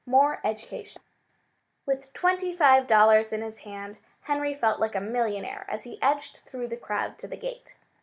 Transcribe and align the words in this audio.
MORE 0.07 0.39
EDUCATION 0.43 1.03
With 1.85 2.11
twenty 2.11 2.55
five 2.55 2.87
dollars 2.87 3.31
in 3.31 3.43
his 3.43 3.59
hand, 3.59 3.99
Henry 4.21 4.55
felt 4.55 4.79
like 4.79 4.95
a 4.95 4.99
millionaire 4.99 5.63
as 5.69 5.83
he 5.83 6.01
edged 6.01 6.37
through 6.37 6.69
the 6.69 6.75
crowd 6.75 7.19
to 7.19 7.27
the 7.27 7.37
gate. 7.37 7.75